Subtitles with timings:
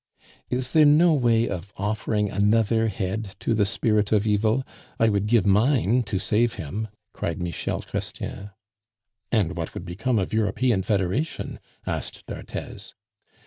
[0.49, 4.63] "Is there no way of offering another head to the spirit of evil?
[4.99, 8.49] I would give mine to save him!" cried Michel Chrestien.
[9.31, 12.95] "And what would become of European federation?" asked d'Arthez.